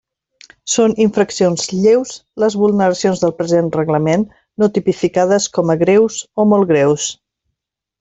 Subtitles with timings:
[0.75, 2.15] Són infraccions lleus
[2.45, 4.27] les vulneracions del present reglament
[4.63, 7.11] no tipificades com a greus o molt greus.